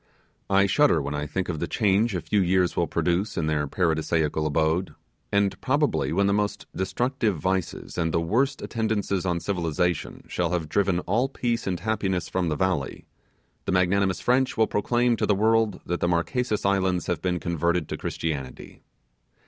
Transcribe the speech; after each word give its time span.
I 0.49 0.65
shudder 0.65 0.99
when 0.99 1.13
I 1.13 1.27
think 1.27 1.47
of 1.47 1.59
the 1.59 1.67
change 1.67 2.15
a 2.15 2.21
few 2.21 2.41
years 2.41 2.75
will 2.75 2.87
produce 2.87 3.37
in 3.37 3.45
their 3.45 3.67
paradisaical 3.67 4.47
abode; 4.47 4.95
and 5.31 5.61
probably 5.61 6.11
when 6.11 6.25
the 6.25 6.33
most 6.33 6.65
destructive 6.75 7.37
vices, 7.37 7.99
and 7.99 8.11
the 8.11 8.19
worst 8.19 8.63
attendances 8.63 9.27
on 9.27 9.39
civilization, 9.39 10.23
shall 10.27 10.53
have 10.53 10.67
driven 10.69 11.01
all 11.01 11.29
peace 11.29 11.67
and 11.67 11.81
happiness 11.81 12.29
from 12.29 12.49
the 12.49 12.55
valley, 12.55 13.05
the 13.65 13.71
magnanimous 13.71 14.21
French 14.21 14.57
will 14.57 14.65
proclaim 14.65 15.17
to 15.17 15.27
the 15.27 15.35
world 15.35 15.81
that 15.85 15.99
the 15.99 16.07
Marquesas 16.07 16.65
Islands 16.65 17.05
have 17.05 17.21
been 17.21 17.39
converted 17.39 17.87
to 17.89 17.95
Christianity! 17.97 18.81